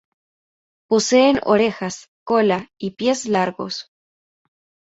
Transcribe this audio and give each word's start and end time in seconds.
Poseen 0.93 1.39
orejas, 1.43 2.09
cola 2.23 2.71
y 2.79 2.89
pies 2.95 3.27
largos. 3.27 3.91